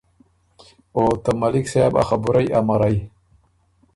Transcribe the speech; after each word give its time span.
او 0.95 1.03
ته 1.23 1.31
ملک 1.39 1.65
صاحب 1.73 1.93
ا 2.01 2.03
خبُرئ 2.09 2.47
امرئ۔ 2.59 2.97